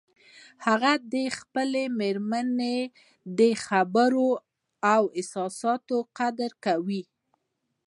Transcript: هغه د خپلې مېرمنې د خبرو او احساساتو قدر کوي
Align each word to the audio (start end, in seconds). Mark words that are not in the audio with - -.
هغه 0.65 0.91
د 1.13 1.15
خپلې 1.37 1.83
مېرمنې 1.99 2.79
د 3.39 3.41
خبرو 3.65 4.29
او 4.93 5.01
احساساتو 5.19 5.97
قدر 6.17 6.51
کوي 6.65 7.03